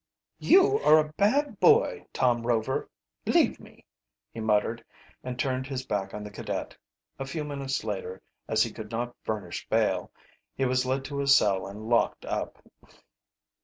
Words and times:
"You 0.39 0.79
are 0.79 0.97
a 0.97 1.09
bad 1.13 1.59
boy, 1.59 2.07
Tom 2.11 2.47
Rover 2.47 2.89
leave 3.27 3.59
me!" 3.59 3.85
he 4.33 4.39
muttered, 4.39 4.83
and 5.23 5.37
turned 5.37 5.67
his 5.67 5.85
back 5.85 6.11
on 6.15 6.23
the 6.23 6.31
cadet. 6.31 6.75
A 7.19 7.25
few 7.27 7.43
minutes 7.43 7.83
later, 7.83 8.19
as 8.47 8.63
he 8.63 8.71
could 8.73 8.89
not 8.89 9.15
furnish 9.21 9.69
bail, 9.69 10.11
he 10.55 10.65
was 10.65 10.87
led 10.87 11.05
to 11.05 11.21
a 11.21 11.27
cell 11.27 11.67
and 11.67 11.87
locked 11.87 12.25
up. 12.25 12.57